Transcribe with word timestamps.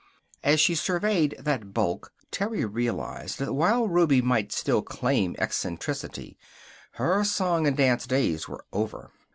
As 0.43 0.59
she 0.59 0.73
surveyed 0.73 1.35
that 1.37 1.75
bulk 1.75 2.11
Terry 2.31 2.65
realized 2.65 3.37
that 3.37 3.53
while 3.53 3.87
Ruby 3.87 4.19
might 4.19 4.51
still 4.51 4.81
claim 4.81 5.35
eccentricity, 5.37 6.39
her 6.93 7.23
song 7.23 7.67
and 7.67 7.77
dance 7.77 8.07
days 8.07 8.47
were 8.47 8.65
over. 8.73 9.11